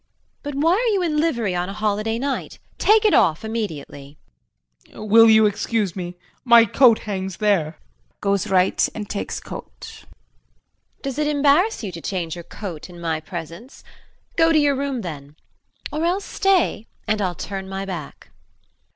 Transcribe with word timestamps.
But 0.41 0.55
why 0.55 0.73
are 0.77 0.93
you 0.95 1.03
in 1.03 1.17
livery 1.19 1.53
on 1.53 1.69
a 1.69 1.73
holiday 1.73 2.17
night? 2.17 2.57
Take 2.79 3.05
it 3.05 3.13
off 3.13 3.45
immediately. 3.45 4.17
JEAN. 4.87 5.07
Will 5.07 5.29
you 5.29 5.45
excuse 5.45 5.95
me 5.95 6.15
my 6.43 6.65
coat 6.65 6.97
hangs 6.97 7.37
there. 7.37 7.77
[Goes 8.19 8.51
R. 8.51 8.57
and 8.95 9.07
takes 9.07 9.39
coat.] 9.39 9.79
JULIE. 9.79 10.09
Does 11.03 11.19
it 11.19 11.27
embarrass 11.27 11.83
you 11.83 11.91
to 11.91 12.01
change 12.01 12.33
your 12.33 12.43
coat 12.43 12.89
in 12.89 12.99
my 12.99 13.19
presence? 13.19 13.83
Go 14.37 14.51
to 14.51 14.57
your 14.57 14.75
room 14.75 15.01
then 15.01 15.35
or 15.91 16.03
else 16.03 16.25
stay 16.25 16.87
and 17.07 17.21
I'll 17.21 17.35
turn 17.35 17.69
my 17.69 17.85
back. 17.85 18.31